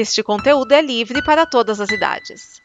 [0.00, 2.62] Este conteúdo é livre para todas as idades.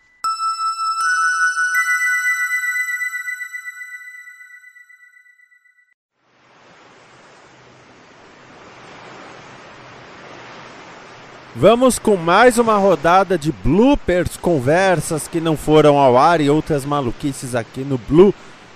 [11.55, 16.85] Vamos com mais uma rodada de bloopers, conversas que não foram ao ar e outras
[16.85, 18.31] maluquices aqui no Blue.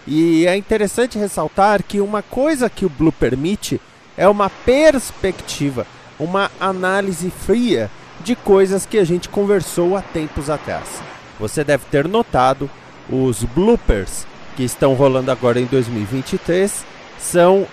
[0.08, 3.80] E é interessante ressaltar que uma coisa que o Blue permite
[4.18, 5.86] é uma perspectiva,
[6.20, 7.92] uma análise fria
[8.28, 11.01] de coisas que a gente conversou há tempos atrás.
[11.39, 12.70] Você deve ter notado
[13.10, 16.86] os bloopers que estão rolando agora em 2023
[17.18, 17.65] são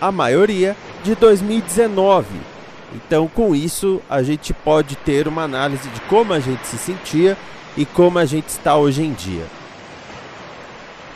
[0.00, 2.52] a maioria de 2019
[2.94, 7.36] então, com isso, a gente pode ter uma análise de como a gente se sentia
[7.76, 9.46] e como a gente está hoje em dia.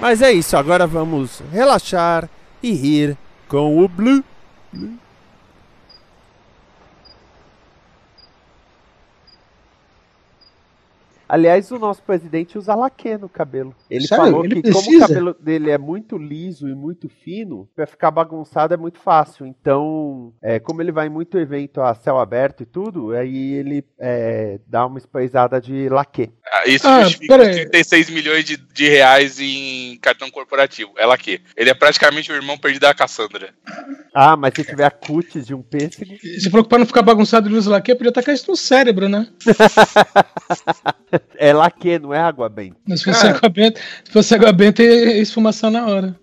[0.00, 2.28] Mas é isso, agora vamos relaxar
[2.62, 3.16] e rir
[3.48, 4.24] com o Blue.
[4.72, 4.94] Blue.
[11.28, 13.74] Aliás, o nosso presidente usa laque no cabelo.
[13.90, 14.24] Ele Sério?
[14.24, 15.08] falou Ele que como o precisa?
[15.08, 19.44] cabelo dele é muito liso e muito fino, pra ficar bagunçado é muito fácil.
[19.46, 23.84] Então, é, como ele vai em muito evento a céu aberto e tudo, aí ele
[23.98, 26.30] é, dá uma sprayzada de laque.
[26.52, 27.50] Ah, Isso Ah, justifica peraí.
[27.50, 30.92] os 36 milhões de, de reais em cartão corporativo.
[30.96, 31.40] Ela que?
[31.56, 33.50] Ele é praticamente o irmão perdido da Cassandra.
[34.14, 36.14] Ah, mas se tiver a cutis de um pêssego.
[36.18, 39.26] Se for pra não ficar bagunçado luz lá aqui, podia tacar isso no cérebro, né?
[41.36, 42.72] É laque, não é água bem.
[42.88, 46.16] Mas se fosse água benta, se fosse água benta, ia esfumaçar na hora.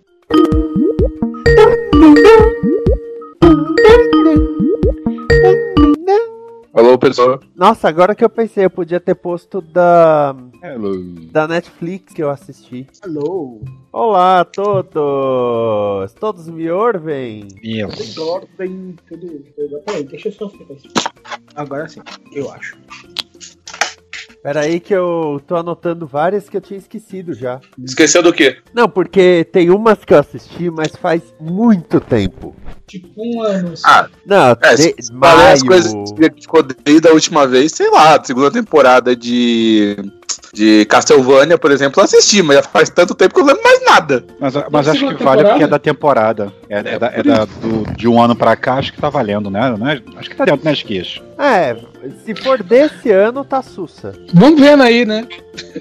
[6.74, 7.40] Alô, pessoal.
[7.56, 11.00] Nossa, agora que eu pensei, eu podia ter posto da, Hello.
[11.32, 12.88] da Netflix que eu assisti.
[13.04, 16.14] Alô, Olá a todos!
[16.14, 17.48] Todos me ouvem?
[19.08, 19.82] tudo.
[19.86, 20.76] Peraí, deixa eu só ficar.
[21.56, 22.02] Agora sim,
[22.34, 22.76] eu acho.
[24.44, 27.62] Pera aí que eu tô anotando várias que eu tinha esquecido já.
[27.82, 28.58] Esqueceu do quê?
[28.74, 32.54] Não, porque tem umas que eu assisti, mas faz muito tempo.
[32.86, 33.72] Tipo um ano.
[33.72, 33.84] assim.
[33.86, 35.66] Ah, Não, É, de, falar as maio.
[35.68, 39.96] coisas que ficou desde a última vez, sei lá, segunda temporada de.
[40.54, 43.64] De Castlevania, por exemplo, eu assisti, mas já faz tanto tempo que eu não lembro
[43.64, 44.24] mais nada.
[44.40, 46.54] Mas, mas acho que vale porque é da temporada.
[46.70, 49.50] É, é da, é da- do- de um ano pra cá, acho que tá valendo,
[49.50, 49.76] né?
[49.78, 50.02] Né?
[50.16, 51.20] Acho que tá dentro, né, Esquias?
[51.40, 51.76] É,
[52.24, 54.14] se for desse ano, tá sussa.
[54.34, 55.28] Vamos vendo aí, né?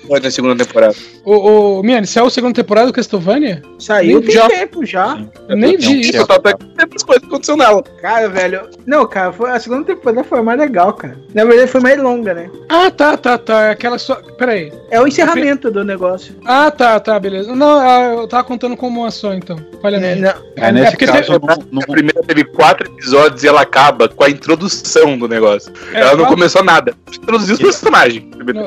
[0.08, 0.94] Olha na segunda temporada.
[1.24, 3.62] Ô, ô Miane, saiu a segunda temporada do Castlevania?
[3.78, 5.18] Saiu nem tem já- tempo já.
[5.48, 7.82] Eu nem vi Isso, eu tava pegando as coisas que aconteceu nela.
[8.00, 8.68] Cara, velho.
[8.86, 11.16] Não, cara, foi, a segunda temporada foi mais legal, cara.
[11.34, 12.50] Na verdade, foi mais longa, né?
[12.68, 13.70] Ah, tá, tá, tá.
[13.70, 14.14] Aquela só.
[14.42, 14.72] Peraí.
[14.90, 16.34] É o encerramento do negócio.
[16.44, 17.54] Ah, tá, tá, beleza.
[17.54, 19.56] Não, ah, eu tava contando como uma só, então.
[19.84, 23.46] Olha Né, não, É, nesse porque caso, não, não- A primeira teve quatro episódios e
[23.46, 25.72] ela acaba com a introdução do negócio.
[25.94, 26.92] É, ela não quatro- começou nada.
[27.16, 28.24] Introduziu os personagens.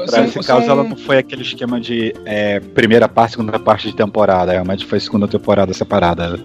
[0.07, 3.95] São- nesse caso, ela não foi aquele esquema de é, primeira parte, segunda parte de
[3.97, 4.53] temporada.
[4.53, 6.39] Realmente foi segunda temporada separada.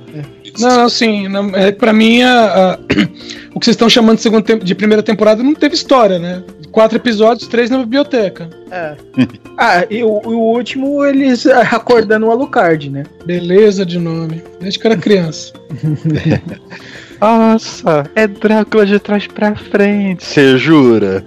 [0.58, 1.28] Não, não, sim.
[1.28, 2.78] Não, é, pra mim, a- a-
[3.54, 6.42] o que vocês estão chamando de, segunda de primeira temporada não teve história, né?
[6.70, 8.48] Quatro episódios, três na biblioteca.
[8.70, 8.96] é.
[9.62, 13.02] Ah, e o, o último, eles acordando o Alucard, né?
[13.26, 14.42] Beleza de nome.
[14.58, 15.52] Desde que eu era criança.
[17.20, 20.24] Nossa, é Drácula de trás pra frente.
[20.24, 21.22] Você jura?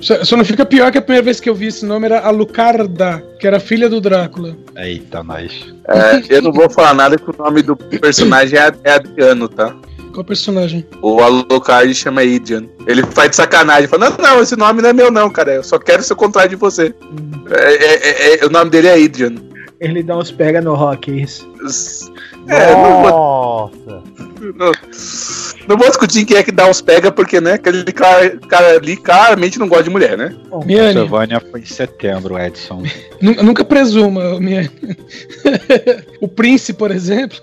[0.00, 2.20] Só, só não fica pior que a primeira vez que eu vi esse nome era
[2.20, 4.54] Alucarda, que era filha do Drácula.
[4.76, 5.72] Eita, nós.
[5.88, 9.74] É, eu não vou falar nada que o nome do personagem é, é Adriano, tá?
[10.12, 10.86] Qual personagem?
[11.02, 12.64] O Alucard chama Adrian.
[12.86, 13.86] Ele faz de sacanagem.
[13.88, 15.54] Fala, não, não, esse nome não é meu não, cara.
[15.54, 16.94] Eu só quero ser o contrário de você.
[17.50, 19.34] É, é- é- é- o nome dele é Adrian.
[19.80, 21.48] Ele dá uns pega no rock, é isso.
[22.48, 24.02] É, não vou, Nossa!
[24.56, 24.72] não,
[25.68, 28.96] não vou discutir quem é que dá uns pega, porque, né, aquele cara, cara ali
[28.96, 30.34] claramente não gosta de mulher, né?
[30.66, 32.82] Miane, Castlevania foi em setembro, Edson.
[33.20, 34.70] nu- nunca presuma, Miane.
[36.20, 37.38] o Prince, por exemplo.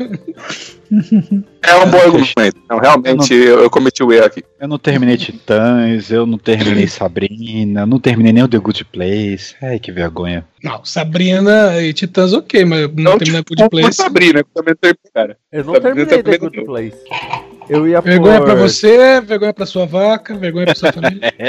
[1.62, 2.58] É um bom argumento.
[2.70, 4.44] Não, realmente, eu, eu cometi o erro aqui.
[4.60, 9.56] Eu não terminei Titãs, eu não terminei Sabrina, não terminei nem o The Good Place.
[9.62, 10.46] Ai, que vergonha.
[10.64, 13.94] Não, Sabrina e Titãs, ok, mas não Não, terminar tipo, Good Place.
[13.94, 15.38] Sabrina, que também tem, cara.
[15.52, 16.38] Eu não Tá- terminei The?
[16.38, 16.98] Good Place.
[17.68, 18.46] Eu ia Vergonha por...
[18.46, 21.34] pra você, vergonha pra sua vaca, vergonha pra sua família.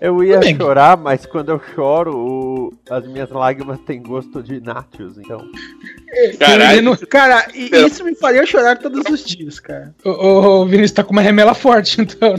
[0.00, 0.56] Eu ia bem.
[0.56, 5.44] chorar, mas quando eu choro, o- as minhas lágrimas têm gosto de nachos, então.
[6.38, 6.96] Caralho.
[7.08, 9.94] Cara, e isso me faria chorar todos os dias, cara.
[10.04, 12.34] O, o, o Vinícius tá com uma remela forte, então.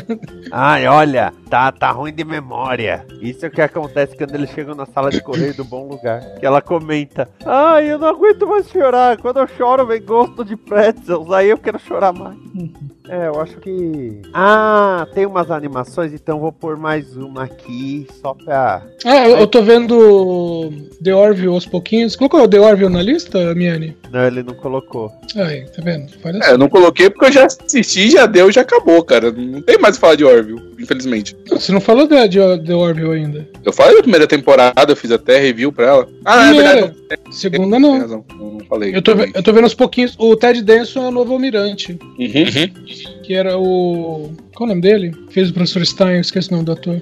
[0.52, 3.06] Ai, olha, tá, tá ruim de memória.
[3.22, 6.20] Isso é o que acontece quando eles chegam na sala de correio do bom lugar.
[6.38, 9.18] Que ela comenta: Ai, eu não aguento mais chorar.
[9.18, 11.32] Quando eu choro, vem gosto de pretzels.
[11.32, 12.38] Aí eu quero chorar mais.
[13.08, 14.22] É, eu acho que.
[14.34, 18.82] Ah, tem umas animações, então vou pôr mais uma aqui só pra.
[19.06, 20.72] Ah, eu, eu tô vendo
[21.04, 22.16] The Orville aos pouquinhos.
[22.16, 23.96] Colocou o The Orville na lista, Miane?
[24.12, 25.12] Não, ele não colocou.
[25.36, 26.12] Aí, tá vendo?
[26.24, 29.32] Olha É, eu não coloquei porque eu já assisti, já deu, já acabou, cara.
[29.32, 31.36] Não tem mais o que falar de Orville, infelizmente.
[31.50, 33.48] Você não falou da, de The Orville ainda.
[33.64, 36.10] Eu falei da primeira temporada, eu fiz até review pra ela.
[36.24, 36.74] Ah, é Primeira.
[36.74, 36.96] verdade.
[37.26, 38.00] não, Segunda não.
[38.00, 38.96] razão, não falei.
[38.96, 40.16] Eu tô, eu tô vendo aos pouquinhos.
[40.18, 41.98] O Ted Danson é o novo almirante.
[42.20, 43.22] Uhum.
[43.24, 44.32] Que era o.
[44.56, 45.14] Qual é o nome dele?
[45.30, 47.02] Fez o professor Stein, eu esqueci o nome do ator.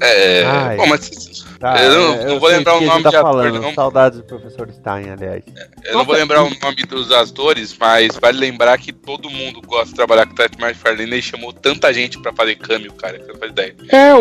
[0.00, 0.44] É.
[0.44, 0.76] Ai.
[0.76, 3.60] Bom, mas Tá, Eu não- é, não vou lembrar o nome tá de ator, falando.
[3.60, 3.74] não.
[3.74, 5.42] Saudades do professor Stein, aliás.
[5.84, 9.86] eu não vou lembrar o nome dos atores, mas vale lembrar que todo mundo gosta
[9.88, 13.24] de trabalhar com o Ted McFarlane e chamou tanta gente pra fazer cameo, cara, que
[13.24, 13.74] você não faz ideia.
[13.90, 14.20] É, o,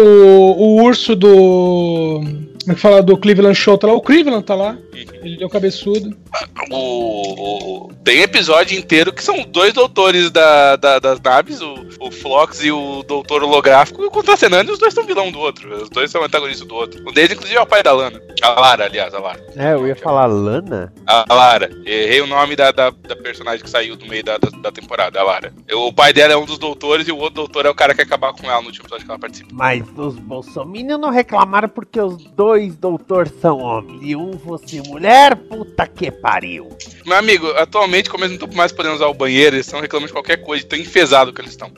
[0.58, 2.22] o urso do.
[2.68, 3.02] Como é que fala?
[3.02, 3.94] Do Cleveland Show tá lá.
[3.94, 4.78] O Cleveland tá lá.
[5.24, 6.18] Ele é o cabeçudo.
[6.70, 12.12] O, o- tem episódio inteiro que são dois doutores da, da- das naves, o, o
[12.12, 15.84] Flox e o doutor holográfico, contracenando e os dois são vilão do outro.
[15.84, 17.02] Os dois são antagonistas do outro.
[17.08, 18.22] Um deles, inclusive, é o pai da Lana.
[18.42, 19.46] A Lara, aliás, a Lara.
[19.56, 20.94] É, eu ia falar Lana?
[21.06, 21.70] A Lara.
[21.86, 25.20] Errei o nome da, da, da personagem que saiu do meio da, da, da temporada,
[25.20, 25.54] a Lara.
[25.68, 27.94] Eu- o pai dela é um dos doutores e o outro doutor é o cara
[27.94, 29.50] que quer acabar com ela no último episódio que ela participa.
[29.54, 35.36] Mas os bolsominions não reclamaram porque os dois doutores são homens e um fosse mulher?
[35.36, 36.70] Puta que pariu.
[37.06, 40.08] Meu amigo, atualmente, como eles não estão mais podendo usar o banheiro, eles estão reclamando
[40.08, 41.72] de qualquer coisa, tão enfesado que eles estão.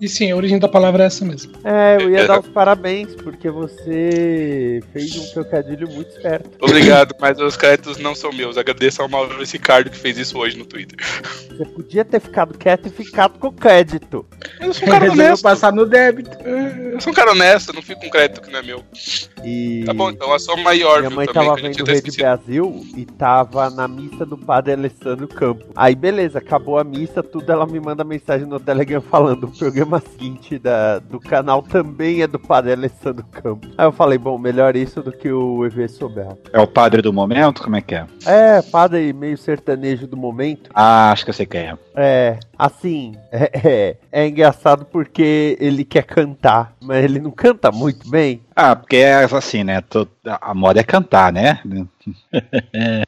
[0.00, 1.52] E sim, a origem da palavra é essa mesmo.
[1.64, 6.50] É, eu ia dar os parabéns porque você fez um trocadilho muito esperto.
[6.60, 8.56] Obrigado, mas os créditos não são meus.
[8.56, 10.96] Agradeço ao Maurício Ricardo que fez isso hoje no Twitter.
[11.48, 14.24] Você podia ter ficado quieto e ficado com crédito.
[14.60, 15.42] Eu sou um cara Resolveu honesto.
[15.42, 16.30] passar no débito.
[16.44, 18.84] É, Eu sou um cara honesto, eu não fico com crédito que não é meu.
[19.44, 22.22] E Tá bom, então a sua maior minha mãe também, tava vendo tinha Rede esquecido.
[22.22, 25.66] Brasil e tava na missa do padre Alessandro Campos.
[25.76, 29.87] Aí beleza, acabou a missa, tudo ela me manda mensagem no Telegram falando o programa
[30.00, 33.70] seguinte da, do canal também é do padre Alessandro Campos.
[33.78, 36.38] Aí eu falei, bom, melhor isso do que o EV Sobel.
[36.52, 37.62] É o padre do momento?
[37.62, 38.06] Como é que é?
[38.26, 40.70] É, padre meio sertanejo do momento.
[40.74, 41.78] Ah, acho que eu sei quem é.
[41.96, 48.08] É, assim, é, é, é engraçado porque ele quer cantar, mas ele não canta muito
[48.10, 48.42] bem.
[48.54, 49.82] Ah, porque é assim, né?
[50.40, 51.60] A moda é cantar, né?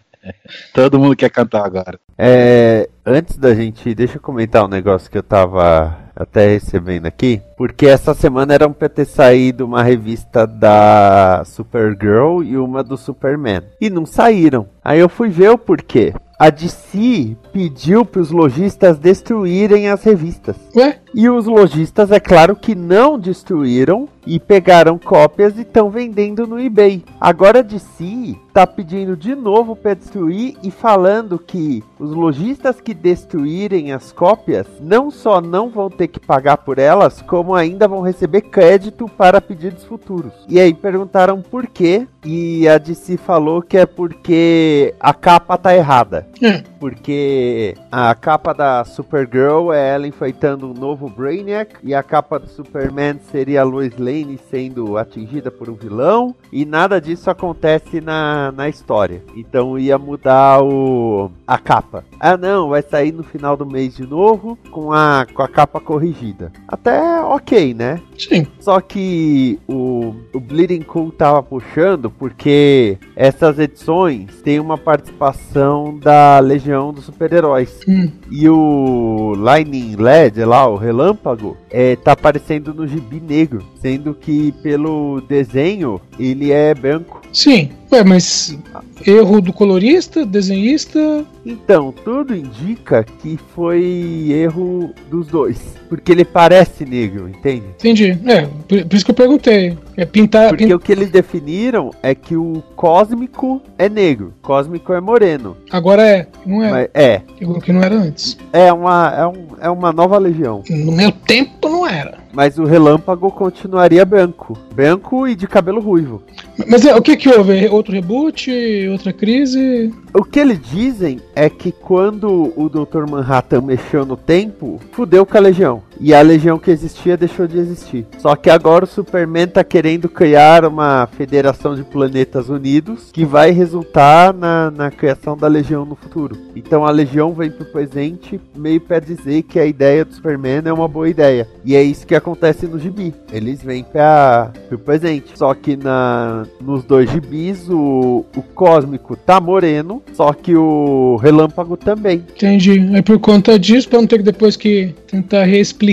[0.75, 1.99] Todo mundo quer cantar agora.
[2.19, 7.40] É, antes da gente, deixa eu comentar um negócio que eu tava até recebendo aqui,
[7.56, 13.62] porque essa semana eram pra ter saído uma revista da Supergirl e uma do Superman,
[13.81, 14.69] e não saíram.
[14.84, 16.12] Aí eu fui ver o porquê.
[16.38, 20.56] A DC pediu para os lojistas destruírem as revistas.
[20.75, 20.99] Ué?
[21.14, 26.61] E os lojistas, é claro que não destruíram e pegaram cópias e estão vendendo no
[26.61, 27.05] eBay.
[27.20, 32.93] Agora a DC tá pedindo de novo para destruir e falando que os lojistas que
[32.93, 38.00] destruírem as cópias não só não vão ter que pagar por elas, como ainda vão
[38.00, 40.32] receber crédito para pedidos futuros.
[40.49, 45.75] E aí perguntaram por quê e a DC falou que é porque a capa tá
[45.75, 46.26] errada.
[46.43, 46.62] É.
[46.81, 52.49] Porque a capa da Supergirl é ela enfrentando um novo Brainiac e a capa do
[52.49, 58.50] Superman seria a Lois Lane sendo atingida por um vilão e nada disso acontece na,
[58.53, 59.23] na história.
[59.37, 62.05] Então ia mudar o a capa.
[62.19, 65.81] Ah não, vai sair no final do mês de novo com a, com a capa
[65.81, 66.50] corrigida.
[66.67, 68.00] Até ok, né?
[68.17, 68.47] Sim.
[68.59, 76.38] Só que o, o Bleeding Cool tava puxando porque essas edições têm uma participação da
[76.38, 77.81] Legião dos Super-Heróis.
[77.89, 78.11] Hum.
[78.31, 83.62] E o Lightning LED lá, o relâmpago, é, tá aparecendo no gibi negro.
[83.81, 87.21] Sendo que pelo desenho ele é branco.
[87.33, 87.71] Sim.
[87.92, 88.56] Ué, mas
[89.04, 91.25] erro do colorista, desenhista.
[91.44, 95.59] Então, tudo indica que foi erro dos dois.
[95.88, 97.64] Porque ele parece negro, entende?
[97.80, 98.16] Entendi.
[98.26, 99.76] É, por, por isso que eu perguntei.
[99.97, 100.50] É pintar.
[100.50, 105.56] Porque pin- o que eles definiram é que o cósmico é negro, cósmico é moreno.
[105.73, 106.28] Agora é.
[106.47, 106.70] Não é.
[106.70, 108.38] Mas é, O que não era antes.
[108.52, 110.62] é uma, é, um, é uma nova legião.
[110.70, 112.20] No meu tempo não era.
[112.32, 114.56] Mas o relâmpago continuaria branco.
[114.75, 116.22] Branco e de cabelo ruivo.
[116.68, 117.66] Mas é, o que que houve?
[117.68, 118.50] Outro reboot?
[118.88, 119.92] Outra crise?
[120.14, 123.08] O que eles dizem é que quando o Dr.
[123.08, 125.82] Manhattan mexeu no tempo, fudeu com a Legião.
[126.00, 128.07] E a legião que existia deixou de existir.
[128.19, 133.50] Só que agora o Superman tá querendo criar uma federação de planetas unidos que vai
[133.50, 136.37] resultar na, na criação da legião no futuro.
[136.57, 140.73] Então a legião vem pro presente meio para dizer que a ideia do Superman é
[140.73, 141.47] uma boa ideia.
[141.64, 143.14] E é isso que acontece no gibi.
[143.30, 145.37] Eles vêm para pro presente.
[145.37, 151.76] Só que na nos dois gibis o, o cósmico tá moreno, só que o relâmpago
[151.76, 152.25] também.
[152.35, 152.90] Entendi.
[152.95, 155.89] Aí por conta disso, pra não ter que depois que tentar reexplicar,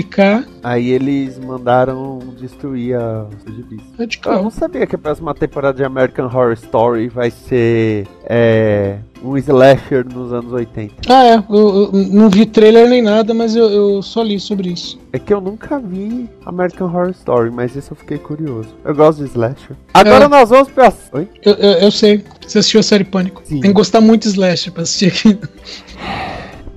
[0.62, 3.80] Aí eles mandaram destruir a, os gibis.
[3.98, 4.50] é de Eu não carro.
[4.50, 10.32] sabia que a próxima temporada de American Horror Story vai ser é, um slasher nos
[10.32, 10.94] anos 80.
[11.08, 11.34] Ah, é.
[11.36, 14.98] Eu, eu não vi trailer nem nada, mas eu, eu só li sobre isso.
[15.12, 18.68] É que eu nunca vi American Horror Story, mas isso eu fiquei curioso.
[18.84, 19.76] Eu gosto de slasher.
[19.94, 20.28] Agora É.
[20.28, 20.92] nós vamos pra.
[21.12, 21.28] Oi?
[21.42, 22.22] Eu, eu, sei.
[22.46, 23.42] Você assistiu a série Pânico.
[23.44, 23.60] Sim.
[23.60, 25.38] Tem que gostar muito de Slash pra assistir aqui.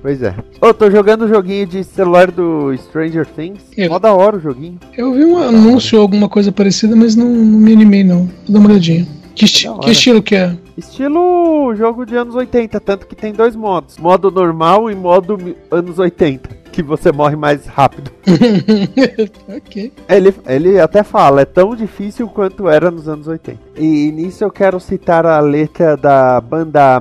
[0.02, 0.34] Pois é.
[0.60, 3.60] Ô, tô jogando o joguinho de celular do Stranger Things.
[3.76, 4.78] Eu- Mó da hora o joguinho.
[4.98, 8.24] Eu vi um anúncio ou alguma coisa parecida, mas não, não me animei não.
[8.26, 9.06] Vou dar uma olhadinha.
[9.34, 10.54] Que, esti- que estilo que é?
[10.76, 15.38] Estilo jogo de anos 80, tanto que tem dois modos: modo normal e modo
[15.70, 16.50] anos 80.
[16.72, 18.10] Que você morre mais rápido.
[19.46, 19.92] ok.
[20.08, 23.58] Ele, ele até fala, é tão difícil quanto era nos anos 80.
[23.76, 26.98] E nisso eu quero citar a letra da banda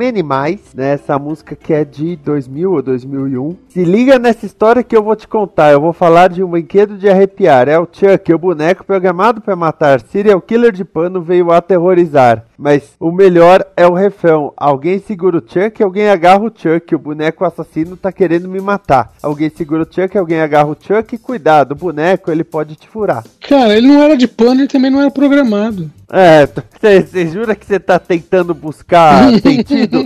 [0.00, 0.94] Many Mais, né?
[0.94, 3.56] Essa música que é de 2000 ou 2001.
[3.68, 5.72] Se liga nessa história que eu vou te contar.
[5.72, 7.68] Eu vou falar de um brinquedo de arrepiar.
[7.68, 10.00] É o Chuck, o boneco programado para matar.
[10.00, 12.46] Serial killer de pano veio aterrorizar.
[12.56, 14.54] Mas o melhor é o refrão.
[14.56, 16.94] Alguém segura o Chuck, alguém agarra o Chuck.
[16.94, 19.09] O boneco assassino tá querendo me matar.
[19.22, 21.16] Alguém segura o Chuck, alguém agarra o Chuck.
[21.18, 23.24] Cuidado, o boneco ele pode te furar.
[23.48, 25.90] Cara, ele não era de pano, ele também não era programado.
[26.12, 30.02] É, você jura que você tá tentando buscar sentido?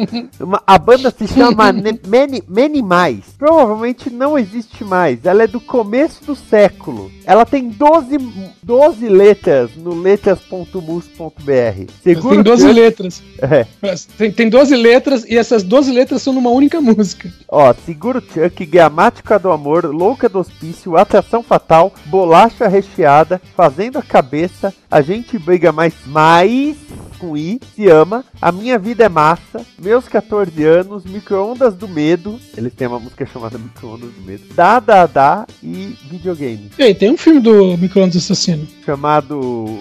[0.67, 3.21] A banda se chama Many, Many Mais.
[3.39, 5.25] Provavelmente não existe mais.
[5.25, 7.11] Ela é do começo do século.
[7.25, 8.19] Ela tem 12,
[8.63, 11.91] 12 letras no letras.mus.br.
[12.03, 13.23] Segura Tem o 12 Chuck- letras.
[13.41, 13.67] É.
[14.19, 17.33] Tem, tem 12 letras e essas 12 letras são numa única música.
[17.49, 23.99] Ó, segura o Chuck, gramática do amor, louca do hospício, atração fatal, bolacha recheada, fazendo
[23.99, 26.77] a cabeça, a gente briga mais, mais,
[27.19, 32.39] com I, se ama, a minha vida é massa, meus 14 anos, micro-ondas do medo,
[32.57, 36.95] eles têm uma música chamada Micro-ondas do medo, dá, dá, dá e videogame, E aí,
[36.95, 38.65] tem um filme do Micro-ondas Assassino.
[38.85, 39.79] Chamado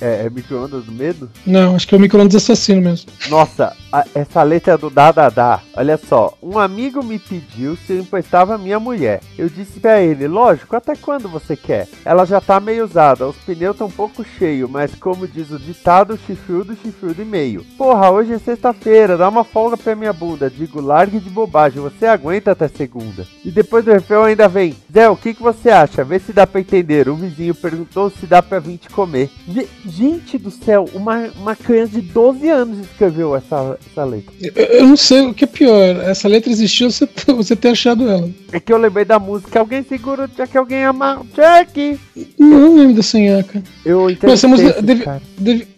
[0.00, 1.30] é, é Micro-ondas do medo?
[1.46, 3.10] Não, acho que é o Micro-ondas Assassino mesmo.
[3.28, 5.60] Nossa, a- essa letra é do Dá Dá Dá.
[5.76, 9.20] Olha só, um amigo me pediu se eu emprestava minha mulher.
[9.38, 11.88] Eu disse pra ele, lógico, até quando você quer?
[12.04, 15.58] Ela já tá meio usada, os pneus estão um pouco cheios, mas como diz o
[15.58, 17.64] ditado, chifrudo, chifrudo e meio.
[17.76, 20.50] Porra, hoje é sexta-feira, dá uma folga pra minha bunda.
[20.50, 23.26] Digo, largue de bobagem, você aguenta até segunda.
[23.44, 26.04] E depois do refrão ainda vem, Zé, o que, que você acha?
[26.04, 27.08] Vê se dá pra entender.
[27.08, 29.28] O vizinho perguntou se dá pra vir te comer.
[29.48, 34.32] Ge- Gente do céu, uma, uma criança de 12 anos escreveu essa, essa letra.
[34.40, 35.96] Eu, eu não sei o que é pior.
[36.04, 38.30] Essa letra existiu, você, você ter achado ela.
[38.52, 41.98] É que eu lembrei da música, alguém segura o Chuck, alguém ama o Chuck.
[42.38, 43.62] Não lembro dessa nhaca.
[43.84, 45.04] Eu Mas essa música deve-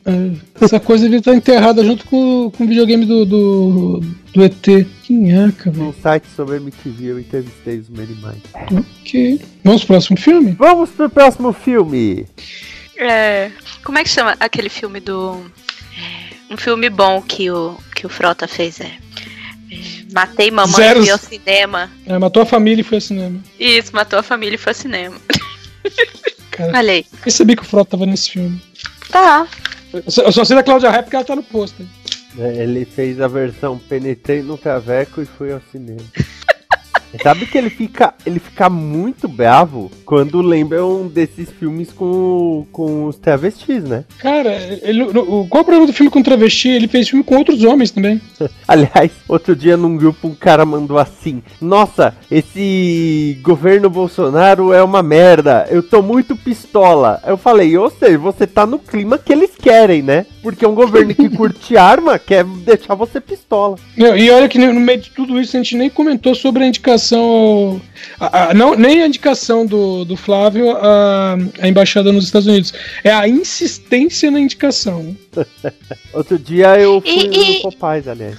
[0.06, 0.10] ah,
[0.60, 4.00] essa coisa devia estar enterrada junto com, com o videogame do, do,
[4.34, 4.66] do ET.
[5.08, 5.86] Que nhaca, velho.
[5.86, 8.78] Num site sobre MTV eu entrevistei os Many Minds.
[9.00, 9.40] Ok.
[9.64, 10.52] Vamos pro próximo filme?
[10.52, 12.26] Vamos pro próximo filme.
[12.94, 13.50] É,
[13.82, 15.50] como é que chama aquele filme do.
[16.50, 18.98] Um filme bom que o, que o Frota fez é.
[19.70, 19.78] é,
[20.12, 20.98] Matei mamãe Zeros.
[20.98, 21.90] e fui ao cinema.
[22.04, 23.40] É, matou a família e foi ao cinema.
[23.58, 25.16] Isso, matou a família e foi ao cinema.
[26.52, 27.06] Cara, Olha aí.
[27.22, 28.60] percebi que o Frota tava nesse filme.
[29.08, 29.48] Tá.
[29.90, 31.86] Eu só, eu só sei da Cláudia Raia porque ela tá no pôster.
[32.36, 36.02] É, Ele fez a versão Penetrei no Traveco e fui ao cinema.
[37.22, 43.16] Sabe que ele fica, ele fica muito bravo quando lembram desses filmes com, com os
[43.16, 44.04] travestis, né?
[44.18, 46.68] Cara, ele, qual é o problema do filme com travesti?
[46.68, 48.20] Ele fez filme com outros homens também.
[48.68, 55.02] Aliás, outro dia num grupo um cara mandou assim: Nossa, esse governo Bolsonaro é uma
[55.02, 57.20] merda, eu tô muito pistola.
[57.26, 60.26] Eu falei, ou seja, você tá no clima que eles querem, né?
[60.42, 63.76] Porque um governo que curte arma quer deixar você pistola.
[63.96, 66.66] Não, e olha que no meio de tudo isso a gente nem comentou sobre a
[66.66, 67.80] indicação.
[68.18, 72.72] a- a- não, nem a indicação do, do Flávio à, à embaixada nos Estados Unidos.
[73.04, 75.16] É a insistência na indicação.
[76.12, 78.36] Outro dia eu fui E- e- no Popeyes, aliás.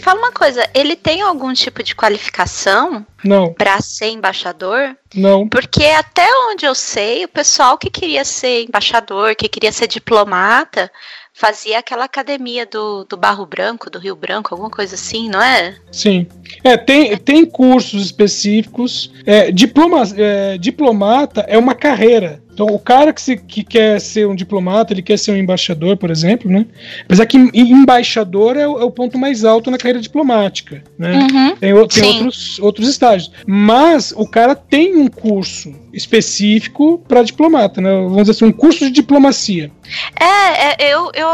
[0.00, 4.96] Fala uma coisa, ele tem algum tipo de qualificação Não, pra ser embaixador?
[5.14, 5.48] não.
[5.48, 10.90] Porque até onde eu sei, o pessoal que queria ser embaixador, que queria ser diplomata,
[11.34, 15.74] fazia aquela academia do, do Barro Branco, do Rio Branco, alguma coisa assim, não é?
[15.90, 16.26] Sim.
[16.62, 19.10] É, tem, tem cursos específicos.
[19.24, 22.42] É, diploma, é, diplomata é uma carreira.
[22.52, 25.96] Então, o cara que, se, que quer ser um diplomata, ele quer ser um embaixador,
[25.96, 26.66] por exemplo, né?
[27.04, 31.14] Apesar que em- embaixador é o, é o ponto mais alto na carreira diplomática, né?
[31.14, 31.48] Uhum.
[31.56, 33.32] Tem, tem outros, outros estágios.
[33.46, 37.90] Mas o cara tem um curso específico para diplomata, né?
[37.90, 39.70] Vamos dizer assim, um curso de diplomacia.
[40.18, 41.28] É, é, eu, eu.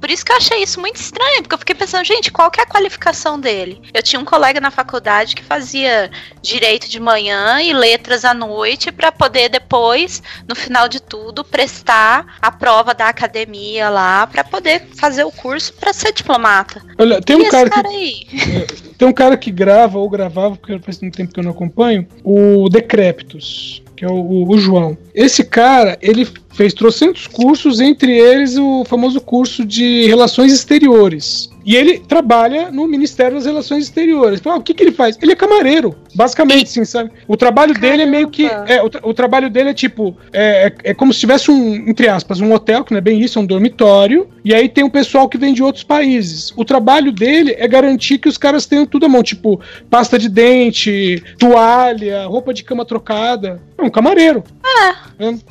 [0.00, 2.60] Por isso que eu achei isso muito estranho, porque eu fiquei pensando, gente, qual que
[2.60, 3.80] é a qualificação dele?
[3.94, 6.10] Eu tinha um colega na faculdade que fazia
[6.42, 12.36] direito de manhã e letras à noite pra poder depois, no final de tudo, prestar
[12.40, 16.82] a prova da academia lá pra poder fazer o curso pra ser diplomata.
[16.98, 18.26] Olha, tem um cara cara, que aí?
[18.96, 22.08] Tem um cara que grava ou gravava, porque faz muito tempo que eu não acompanho,
[22.24, 24.96] o Decréptos, que é o, o- o João.
[25.14, 31.50] Esse cara, ele fez trocentos cursos, entre eles o famoso curso de Relações Exteriores.
[31.64, 34.40] E ele trabalha no Ministério das Relações Exteriores.
[34.46, 35.18] Ah, o que, que ele faz?
[35.20, 37.10] Ele é camareiro, basicamente, sim, sabe?
[37.26, 38.48] O trabalho dele é meio que.
[38.48, 38.72] Caramba.
[38.72, 40.16] É, o, tra- o trabalho dele é tipo.
[40.32, 43.20] É, é, é como se tivesse um, entre aspas, um hotel, que não é bem
[43.20, 44.28] isso, é um dormitório.
[44.44, 46.52] E aí tem o pessoal que vem de outros países.
[46.56, 49.60] O trabalho dele é garantir que os caras tenham tudo à mão, tipo,
[49.90, 53.60] pasta de dente, toalha, roupa de cama trocada.
[53.76, 54.42] É um camareiro.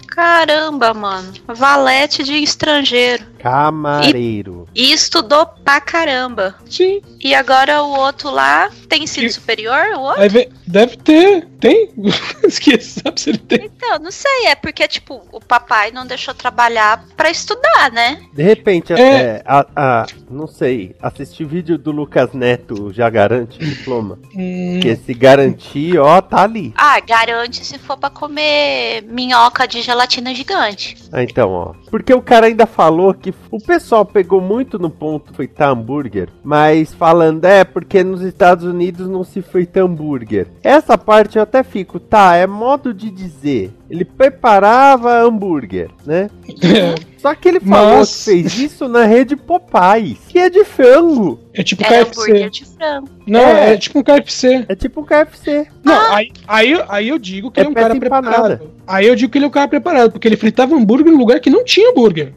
[0.08, 1.34] Caramba, mano.
[1.48, 3.24] Valete de estrangeiro.
[3.40, 4.68] Camareiro.
[4.74, 6.56] E estudou pra caramba.
[6.70, 7.02] Sim.
[7.24, 9.88] E agora o outro lá tem ensino E- superior?
[9.96, 10.22] O outro?
[10.68, 11.48] Deve ter.
[11.66, 11.90] Tem?
[12.46, 13.66] Esqueci, sabe se ele tem.
[13.66, 18.22] Então, não sei, é porque, tipo, o papai não deixou trabalhar pra estudar, né?
[18.34, 18.96] De repente, É.
[18.96, 24.20] até, a, a- não sei, assistir vídeo do Lucas Neto já garante diploma.
[24.36, 26.74] Hum, Porque se garantir, ó, tá ali.
[26.78, 30.96] Ah, garante se for pra comer minhoca de gelatina gigante.
[31.12, 31.74] Ah, então, ó.
[31.90, 36.94] Porque o cara ainda falou que o pessoal pegou muito no ponto fritar hambúrguer, mas
[36.94, 40.48] falando, é, porque nos Estados Unidos não se frita hambúrguer.
[40.64, 43.72] Essa parte eu até fico, tá, é modo de dizer.
[43.90, 46.30] Ele preparava hambúrguer, né?
[46.64, 50.64] é, Só que ele falou Mas- que fez isso na rede Popeyes, que é de
[50.64, 51.40] frango.
[51.54, 52.22] é tipo Era KFC.
[52.22, 53.10] hambúrguer de frango.
[53.26, 53.74] Não, É.
[53.74, 53.78] é.
[53.78, 54.66] tipo um KFC.
[54.70, 55.68] É tipo um KFC.
[55.84, 58.36] Não, aí, aí, aí eu digo que É ele é um cara peça empanada.
[58.58, 58.72] preparado.
[58.86, 61.40] Aí eu digo que ele é um cara preparado, porque ele fritava hambúrguer no lugar
[61.40, 62.34] que não tinha hambúrguer.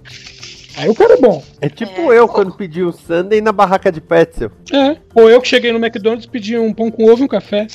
[0.77, 1.43] Aí o cara é bom.
[1.61, 2.19] É tipo É.
[2.21, 4.51] eu quando pedi um sundae na barraca de pretzel.
[4.73, 4.97] É.
[5.13, 7.67] Ou eu que cheguei no McDonald's e pedi um pão com ovo e um café.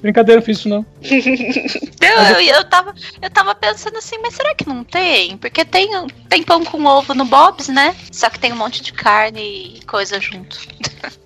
[0.00, 0.84] Brincadeira, não fiz isso não.
[2.02, 5.36] Eu, eu, eu, tava, eu tava pensando assim, mas será que não tem?
[5.36, 5.90] Porque tem,
[6.28, 7.94] tem pão com ovo no Bob's, né?
[8.10, 10.58] Só que tem um monte de carne e coisa junto.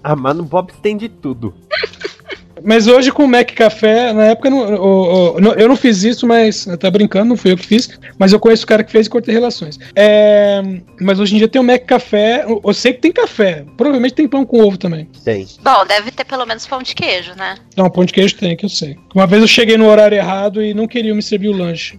[0.03, 1.55] Ah, mas no Bob's tem de tudo.
[2.65, 6.27] Mas hoje com o Mac Café, na época não- o- o- eu não fiz isso,
[6.27, 9.07] mas tá brincando, não fui eu que fiz, mas eu conheço o cara que fez
[9.07, 9.79] e cortei relações.
[9.95, 10.63] É,
[11.01, 14.15] mas hoje em dia tem o Mac Café, eu, eu sei que tem café, provavelmente
[14.15, 15.09] tem pão com ovo também.
[15.25, 15.47] Tem.
[15.63, 17.57] Bom, deve ter pelo menos pão de queijo, né?
[17.77, 18.97] Não, pão de queijo tem, que eu sei.
[19.15, 21.99] Uma vez eu cheguei no horário errado e não queriam me servir o lanche.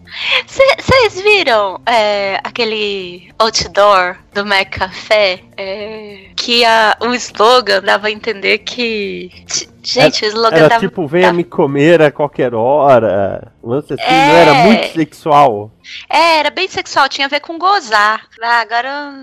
[1.05, 5.39] Vocês viram é, aquele outdoor do Mac Café?
[5.55, 9.29] É, que a, o slogan dava a entender que.
[9.83, 10.81] Gente, o slogan Era dava.
[10.81, 13.51] tipo, venha me comer a qualquer hora.
[13.63, 14.27] Lance assim, É.
[14.27, 15.71] não era muito sexual.
[16.09, 18.25] É, era bem sexual, tinha a ver com gozar.
[18.41, 19.13] Ah, agora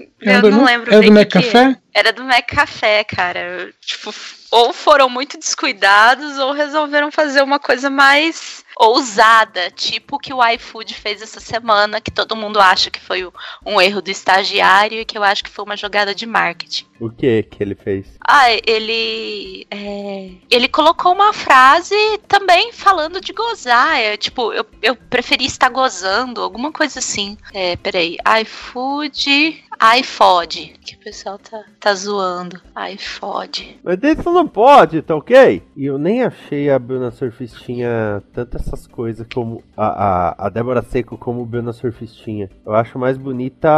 [0.00, 1.76] eu, Era eu não lembro Era bem do o Mac que que Café?
[1.94, 3.70] Era do Mac Café, cara.
[3.80, 4.12] Tipo,
[4.50, 10.42] ou foram muito descuidados ou resolveram fazer uma coisa mais ousada, tipo o que o
[10.42, 13.30] iFood fez essa semana, que todo mundo acha que foi
[13.64, 16.86] um erro do estagiário e que eu acho que foi uma jogada de marketing.
[16.98, 18.06] O que que ele fez?
[18.26, 19.66] Ah, ele.
[19.70, 21.94] é, ele colocou uma frase
[22.26, 23.98] também falando de gozar.
[23.98, 27.36] É, tipo, eu, eu preferi estar gozando, alguma coisa assim.
[27.52, 28.16] É, peraí.
[28.42, 29.64] iFood.
[29.98, 30.74] iFod.
[30.84, 32.60] Que o pessoal tá, tá zoando.
[32.92, 33.78] iFod.
[33.82, 35.62] Mas isso não pode, tá ok?
[35.76, 40.82] E eu nem achei a Bruna Surfistinha tanto essas coisas como a, a, a Débora
[40.82, 42.50] Seco como Bruna Surfistinha.
[42.64, 43.68] Eu acho mais bonita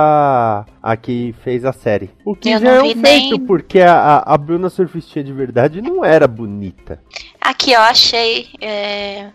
[0.82, 2.10] a, que fez a série.
[2.24, 3.02] O que Eu já não é um feito,
[3.36, 7.00] nem- porque a, a, a Bruna Surfistinha de verdade não era bonita.
[7.40, 8.48] Aqui, eu achei.
[8.60, 9.30] é,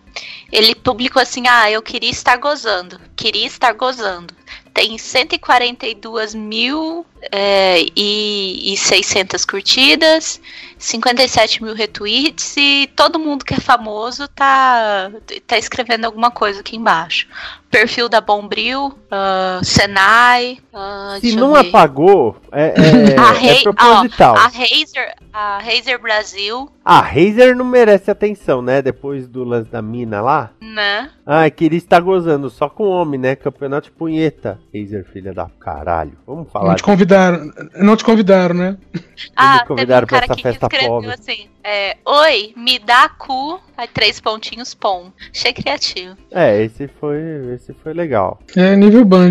[0.52, 3.00] ele publicou assim: ah, eu queria estar gozando.
[3.16, 4.34] Queria estar gozando.
[4.78, 10.40] Tem 142 mil é, e, e 600 curtidas,
[10.78, 15.12] 57 mil retweets e todo mundo que é famoso tá,
[15.46, 17.28] tá escrevendo alguma coisa aqui embaixo.
[17.70, 20.58] Perfil da Bombril, ah, Senai.
[20.74, 21.68] ah, Se não ver.
[21.68, 22.72] apagou, é, é,
[23.20, 24.38] A é proposital.
[24.38, 28.82] A Razer, a Razer Brasil, A Razer não merece atenção, né?
[28.82, 30.52] Depois do lance da mina lá.
[30.62, 31.10] né?
[31.26, 33.36] Ah, queria estar gozando só com homem, né?
[33.36, 34.58] Campeonato de punheta.
[34.72, 36.18] Taser, filha da caralho.
[36.26, 37.52] Vamos Não falar te convidaram.
[37.76, 38.78] Não te convidaram, né?
[39.36, 41.12] Ah, me teve convidaram um pra essa que festa escreveu pobre.
[41.12, 43.60] assim: é, Oi, me dá cu.
[43.76, 45.12] Aí três pontinhos, pom.
[45.34, 46.16] Achei criativo.
[46.32, 47.20] É, esse foi,
[47.54, 48.40] esse foi legal.
[48.56, 49.30] É nível Band.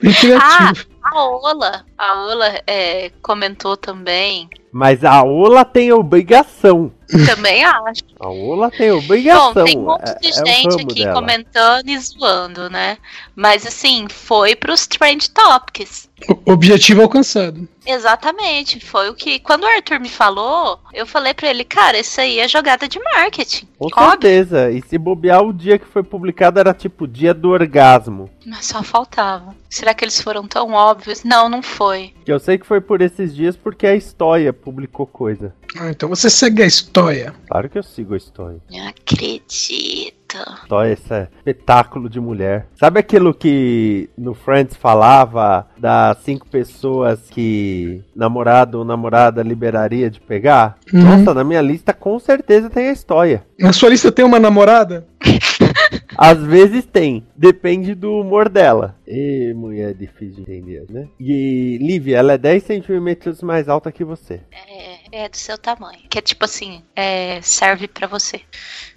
[0.00, 0.86] Bem criativo.
[1.02, 4.48] A Ola, a Ola é, comentou também.
[4.70, 6.92] Mas a Ola tem obrigação.
[7.26, 8.02] Também acho.
[8.20, 9.52] A Ola tem obrigação.
[9.54, 11.14] Bom, tem um monte de é, é o gente ramo aqui dela.
[11.14, 12.98] comentando e zoando, né?
[13.34, 16.08] Mas assim, foi pros Trend Topics.
[16.46, 17.66] O- Objetivo alcançado.
[17.84, 19.40] Exatamente, foi o que.
[19.40, 22.98] Quando o Arthur me falou, eu falei pra ele, cara, isso aí é jogada de
[23.02, 23.66] marketing.
[23.78, 24.10] Com Óbvio.
[24.10, 24.70] certeza.
[24.70, 28.30] E se bobear, o dia que foi publicado era tipo dia do orgasmo.
[28.46, 29.54] Mas só faltava.
[29.68, 31.24] Será que eles foram tão óbvios?
[31.24, 32.12] Não, não foi.
[32.26, 35.52] Eu sei que foi por esses dias porque a História publicou coisa.
[35.78, 37.34] Ah, então você segue a história.
[37.48, 38.58] Claro que eu sigo a História.
[38.70, 40.22] Não acredito.
[40.62, 42.66] História, esse é espetáculo de mulher.
[42.74, 50.20] Sabe aquilo que no Friends falava das cinco pessoas que namorado ou namorada liberaria de
[50.20, 50.78] pegar?
[50.92, 51.02] Uhum.
[51.02, 53.44] Nossa, na minha lista com certeza tem a História.
[53.58, 55.06] Na sua lista tem uma namorada?
[56.16, 58.96] Às vezes tem, depende do humor dela.
[59.06, 61.08] E mulher difícil de entender, né?
[61.18, 64.40] E Lívia, ela é 10 centímetros mais alta que você.
[64.50, 66.00] É, é do seu tamanho.
[66.08, 68.40] Que é tipo assim, é, serve pra você.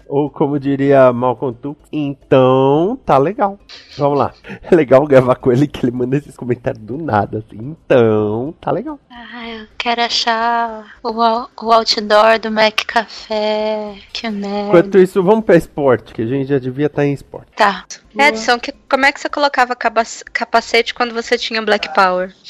[0.07, 3.59] Ou como diria Malcolm Tux, então tá legal.
[3.97, 4.33] Vamos lá.
[4.61, 7.57] É legal gravar com ele que ele manda esses comentários do nada, assim.
[7.85, 8.99] Então tá legal.
[9.09, 13.95] Ah, eu quero achar o, o outdoor do Mac Café.
[14.13, 14.67] Que merda.
[14.67, 17.47] Enquanto isso, vamos pra esporte, que a gente já devia estar em esporte.
[17.55, 17.85] Tá.
[18.17, 22.33] Edson, que- como é que você colocava capacete quando você tinha Black Power?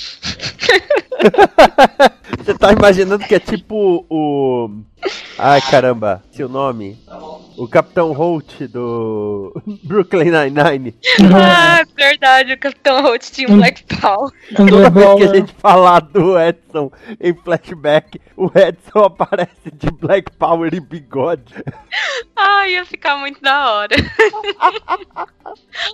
[2.38, 4.70] Você tá imaginando que é tipo o.
[5.38, 6.98] Ai caramba, seu nome?
[7.58, 10.96] O Capitão Holt do Brooklyn Nine-Nine.
[11.34, 14.32] Ah, verdade, o Capitão Holt tinha um Black Power.
[14.58, 16.38] André Toda vez que a gente falar do
[16.76, 21.54] Edson em flashback, o Edson aparece de Black Power e bigode.
[22.36, 23.96] Ai, ia ficar muito da hora.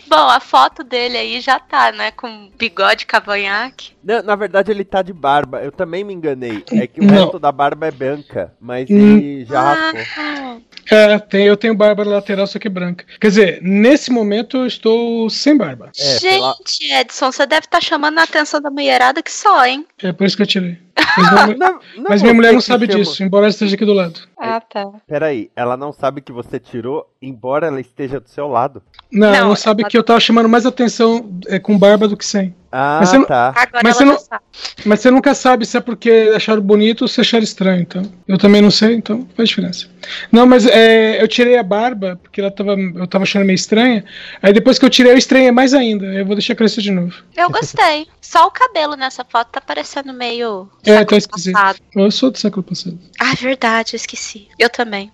[0.07, 2.11] Bom, a foto dele aí já tá, né?
[2.11, 3.93] Com bigode cavanhaque.
[4.03, 5.61] Não, na verdade, ele tá de barba.
[5.61, 6.63] Eu também me enganei.
[6.73, 7.13] É que o Não.
[7.13, 10.61] resto da barba é branca, mas ele já raspou.
[10.89, 13.05] É, tem, eu tenho barba lateral, só que branca.
[13.19, 15.91] Quer dizer, nesse momento eu estou sem barba.
[15.97, 19.85] É, pela- Gente, Edson, você deve estar chamando a atenção da mulherada que só, hein?
[20.01, 20.77] É por isso que eu tirei.
[21.17, 23.93] Mas Não- não mas minha mulher não sabe chama- disso, embora ela esteja aqui do
[23.93, 24.19] lado.
[24.39, 24.89] Ah, tá.
[25.07, 28.81] Peraí, ela não sabe que você tirou, embora ela esteja do seu lado.
[29.11, 32.07] Não, ela Não, não sabe ela- que eu tava chamando mais atenção é, com barba
[32.07, 32.55] do que sem.
[32.71, 33.49] Ah, Mas você tá.
[33.55, 34.43] Agora Mas ela você não- sabe.
[34.85, 38.03] Mas você nunca sabe se é porque acharam bonito ou se acharam estranho, então.
[38.27, 39.87] Eu também não sei, então faz diferença.
[40.31, 44.03] Não, mas é, eu tirei a barba, porque ela tava, eu tava achando meio estranha.
[44.41, 46.05] Aí depois que eu tirei, eu estranhei mais ainda.
[46.05, 47.13] Eu vou deixar crescer de novo.
[47.35, 48.07] Eu gostei.
[48.21, 50.69] Só o cabelo nessa foto tá parecendo meio.
[50.85, 51.53] É, século tá esquisito.
[51.53, 51.79] passado.
[51.95, 52.97] Eu sou do século passado.
[53.19, 54.47] Ah, verdade, eu esqueci.
[54.57, 55.11] Eu também.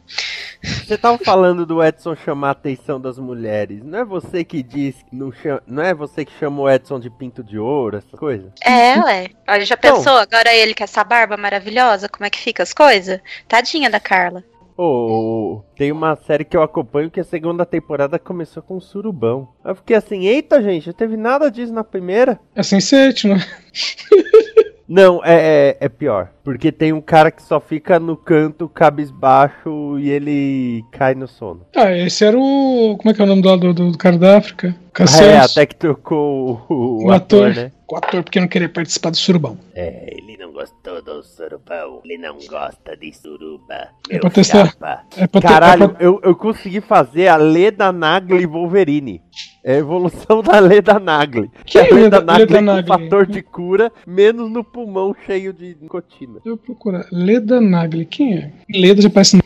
[0.86, 3.82] Você tava falando do Edson chamar a atenção das mulheres.
[3.84, 7.10] Não é você que diz não, chama, não é você que chama o Edson de
[7.10, 8.52] pinto de ouro, essas coisas?
[8.64, 9.28] É, ué.
[9.48, 9.96] Olha, já Então.
[9.98, 10.18] pensou?
[10.18, 13.20] Agora ele com essa barba maravilhosa, como é que fica as coisas?
[13.48, 14.44] Tadinha da Carla.
[14.80, 19.48] Ô, tem uma série que eu acompanho que a segunda temporada começou com um surubão.
[19.66, 22.40] Eu fiquei assim, eita gente, não teve nada disso na primeira.
[22.56, 23.44] É sensate, né?
[24.90, 26.30] Não, é, é, é pior.
[26.46, 31.66] Porque tem um cara que só fica no canto, cabisbaixo, e ele cai no sono.
[31.76, 32.96] Ah, esse era o.
[32.98, 34.74] Como é que é o nome do, do, do cara da África?
[35.04, 35.52] É, Cassius.
[35.52, 37.56] até que trocou o, O ator, ator.
[37.64, 37.72] né?
[37.90, 39.58] O ator porque não queria participar do surubão.
[39.76, 42.02] É, ele não gostou do surubão.
[42.04, 43.90] Ele não gosta de suruba.
[44.10, 44.74] É pra testar.
[45.16, 49.22] É pra ter- Caralho, é pra- eu, eu consegui fazer a Leda Nagli Wolverine.
[49.64, 51.50] É a evolução da Leda Nagli.
[51.66, 52.88] Que a é Leda Leda- Nagli Leda Nagli?
[52.88, 56.34] fator de cura, menos no pulmão cheio de nicotina.
[56.36, 57.06] Deixa eu procurar.
[57.12, 58.06] Leda Nagli.
[58.06, 58.52] Quem é?
[58.74, 59.40] Leda já parece.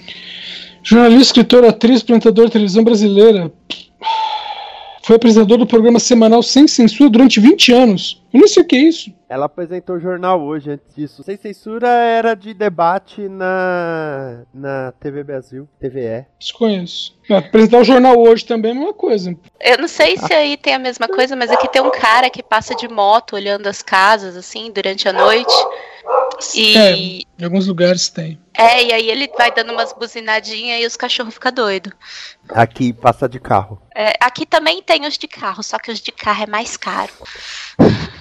[0.84, 3.52] Jornalista, escritor, atriz, apresentador de televisão brasileira.
[5.04, 8.24] Foi apresentador do programa semanal Sem Censura durante 20 anos.
[8.32, 9.12] Eu não sei o que é isso.
[9.28, 11.24] Ela apresentou o jornal hoje antes disso.
[11.24, 16.26] Sem censura era de debate na, na TV Brasil, TVE.
[16.40, 17.18] Desconheço.
[17.30, 19.36] Apresentar o jornal hoje também é a mesma coisa.
[19.60, 22.44] Eu não sei se aí tem a mesma coisa, mas aqui tem um cara que
[22.44, 25.54] passa de moto olhando as casas, assim, durante a noite.
[26.56, 26.73] E...
[26.73, 28.39] Tem, em alguns lugares tem.
[28.54, 31.93] É, e aí ele vai dando umas buzinadinhas e os cachorros ficam doidos.
[32.49, 33.82] Aqui passa de carro.
[33.95, 37.12] É, aqui também tem os de carro, só que os de carro é mais caro.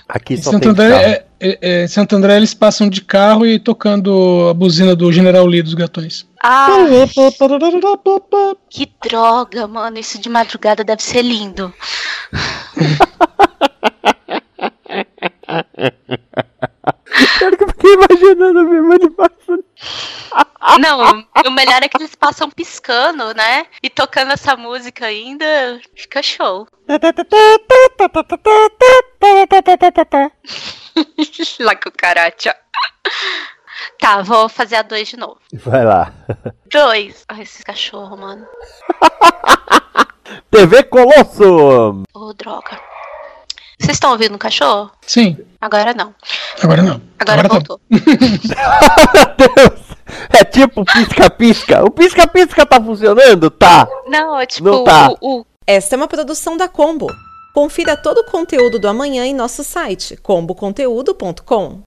[0.08, 3.58] Aqui só em Santo André, é, é, é, Santo André eles passam de carro e
[3.58, 6.26] tocando a buzina do General Lee dos Gatões.
[6.42, 6.68] Ah,
[8.68, 9.98] que droga, mano.
[9.98, 11.72] Isso de madrugada deve ser lindo.
[20.80, 23.66] Não, o melhor é que eles passam piscando, né?
[23.82, 25.44] E tocando essa música ainda.
[25.94, 26.66] Fica show.
[31.60, 32.56] Lá com o caracha.
[33.98, 35.38] Tá, vou fazer a dois de novo.
[35.52, 36.12] Vai lá.
[36.70, 37.24] Dois.
[37.28, 38.46] Ai, esse cachorro, mano.
[40.50, 42.02] TV Colosso!
[42.14, 42.80] Ô, droga.
[43.78, 44.90] Vocês estão ouvindo o cachorro?
[45.02, 46.14] Sim, Agora não.
[46.62, 47.00] agora não.
[47.18, 47.48] Agora, tá.
[47.48, 47.80] voltou.
[49.38, 49.89] Deus!
[50.28, 51.84] É tipo pisca-pisca.
[51.84, 53.50] O pisca-pisca tá funcionando?
[53.50, 53.88] Tá.
[54.06, 55.10] Não, é tipo Não tá.
[55.20, 57.06] o, o Esta é uma produção da Combo.
[57.54, 61.80] Confira todo o conteúdo do amanhã em nosso site comboconteúdo.com.